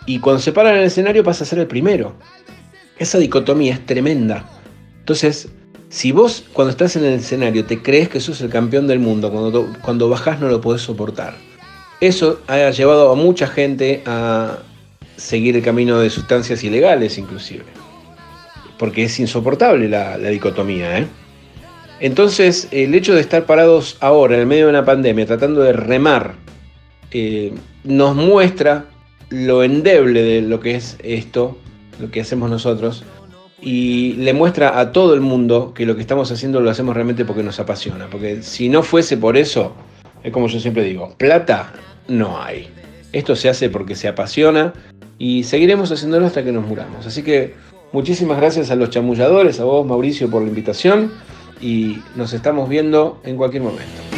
Y 0.06 0.18
cuando 0.18 0.42
se 0.42 0.52
para 0.52 0.70
en 0.70 0.78
el 0.78 0.84
escenario 0.84 1.22
pasa 1.22 1.44
a 1.44 1.46
ser 1.46 1.61
el 1.61 1.68
primero. 1.68 2.14
Esa 2.99 3.18
dicotomía 3.18 3.75
es 3.75 3.87
tremenda. 3.87 4.44
Entonces, 4.99 5.49
si 5.92 6.11
vos 6.11 6.42
cuando 6.54 6.70
estás 6.70 6.96
en 6.96 7.04
el 7.04 7.12
escenario 7.20 7.66
te 7.66 7.82
crees 7.82 8.08
que 8.08 8.18
sos 8.18 8.40
el 8.40 8.49
campeón 8.49 8.87
del 8.87 8.99
mundo, 8.99 9.30
cuando, 9.30 9.70
cuando 9.82 10.08
bajás 10.08 10.40
no 10.40 10.49
lo 10.49 10.58
podés 10.58 10.80
soportar. 10.80 11.34
Eso 12.00 12.40
ha 12.46 12.70
llevado 12.70 13.12
a 13.12 13.14
mucha 13.14 13.46
gente 13.46 14.02
a 14.06 14.61
seguir 15.18 15.54
el 15.54 15.62
camino 15.62 16.00
de 16.00 16.08
sustancias 16.08 16.64
ilegales 16.64 17.18
inclusive. 17.18 17.64
Porque 18.78 19.04
es 19.04 19.20
insoportable 19.20 19.87
la, 19.87 20.16
dicotomía. 20.16 20.99
¿eh? 20.99 21.06
Entonces, 22.00 22.68
el 22.70 22.94
hecho 22.94 23.14
de 23.14 23.20
estar 23.20 23.44
parados 23.44 23.99
ahora, 24.00 24.37
en 24.37 24.40
el 24.40 24.46
medio 24.46 24.64
de 24.64 24.70
una 24.70 24.87
pandemia, 24.87 25.26
tratando 25.26 25.61
de 25.61 25.75
remar, 25.75 26.37
eh, 27.11 27.52
nos 27.84 28.16
muestra 28.16 28.87
lo 29.28 29.62
endeble 29.62 30.22
de 30.22 30.40
lo 30.40 30.58
que 30.58 30.75
es 30.75 30.96
esto, 31.02 31.58
lo 32.00 32.11
que 32.11 32.22
hacemos 32.22 32.49
nosotros, 32.49 33.04
y 33.62 34.14
le 34.14 34.33
muestra 34.33 34.81
a 34.81 34.90
todo 34.90 35.14
el 35.14 35.21
mundo 35.21 35.73
que 35.73 35.87
lo 35.87 35.95
que 35.95 36.00
estamos 36.00 36.33
haciendo 36.33 36.61
lo 36.61 36.69
hacemos 36.69 36.95
realmente 36.95 37.25
porque 37.25 37.45
nos 37.45 37.61
apasiona. 37.61 38.09
Porque 38.11 38.42
si 38.42 38.69
no 38.69 38.83
fuese 38.83 39.16
por 39.16 39.37
eso, 39.37 39.73
es 40.25 40.33
como 40.33 40.49
yo 40.49 40.59
siempre 40.59 40.83
digo, 40.83 41.14
plata 41.16 41.73
no 42.09 42.42
hay. 42.42 42.69
Esto 43.12 43.37
se 43.37 43.49
hace 43.49 43.71
porque 43.71 43.95
se 43.95 44.09
apasiona 44.09 44.73
y 45.19 45.45
seguiremos 45.45 45.92
haciéndolo 45.92 46.26
hasta 46.26 46.42
que 46.42 46.50
nos 46.50 46.66
muramos. 46.66 47.07
Así 47.07 47.23
que 47.23 47.54
muchísimas 47.92 48.38
gracias 48.38 48.71
a 48.71 48.76
los 48.76 48.90
chamulladores, 48.90 49.61
a 49.61 49.64
vos 49.64 49.87
Mauricio 49.87 50.28
por 50.28 50.42
la 50.42 50.49
invitación 50.49 51.12
y 51.61 51.99
nos 52.16 52.33
estamos 52.33 52.69
viendo 52.69 53.21
en 53.25 53.37
cualquier 53.37 53.62
momento. 53.62 54.12